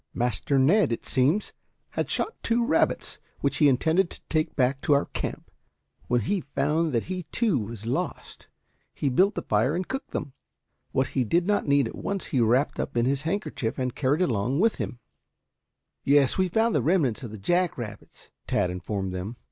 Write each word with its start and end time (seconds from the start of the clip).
"Master 0.15 0.57
Ned, 0.57 0.91
it 0.91 1.05
seems, 1.05 1.53
had 1.91 2.09
shot 2.09 2.33
two 2.41 2.65
rabbits 2.65 3.19
which 3.41 3.57
he 3.57 3.69
intended 3.69 4.09
to 4.09 4.21
take 4.29 4.55
back 4.55 4.81
to 4.81 4.93
our 4.93 5.05
camp. 5.05 5.51
When 6.07 6.21
he 6.21 6.41
found 6.41 6.91
that 6.93 7.03
he 7.03 7.27
too 7.31 7.59
was 7.59 7.85
lost, 7.85 8.47
he 8.95 9.09
built 9.09 9.37
a 9.37 9.43
fire 9.43 9.75
and 9.75 9.87
cooked 9.87 10.09
them. 10.09 10.33
What 10.91 11.09
he 11.09 11.23
did 11.23 11.45
not 11.45 11.67
need 11.67 11.87
at 11.87 11.93
once 11.93 12.25
he 12.25 12.41
wrapped 12.41 12.79
up 12.79 12.97
in 12.97 13.05
his 13.05 13.21
handkerchief 13.29 13.77
and 13.77 13.93
carried 13.93 14.23
along 14.23 14.59
with 14.59 14.77
him" 14.77 14.97
"Yes, 16.03 16.35
we 16.35 16.47
found 16.49 16.73
the 16.73 16.81
remnants 16.81 17.21
of 17.21 17.29
the 17.29 17.37
jack 17.37 17.77
rabbits," 17.77 18.31
Tad 18.47 18.71
informed 18.71 19.13
them. 19.13 19.37